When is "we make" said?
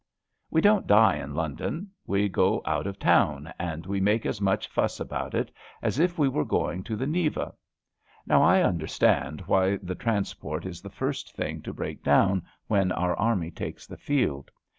3.91-4.25